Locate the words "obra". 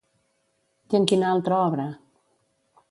1.69-1.89